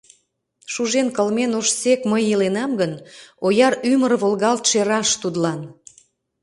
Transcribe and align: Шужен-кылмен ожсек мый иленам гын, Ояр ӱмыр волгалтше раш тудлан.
Шужен-кылмен 0.73 1.51
ожсек 1.59 2.01
мый 2.11 2.23
иленам 2.33 2.71
гын, 2.81 2.93
Ояр 3.45 3.73
ӱмыр 3.91 4.13
волгалтше 4.21 4.79
раш 4.89 5.09
тудлан. 5.21 5.61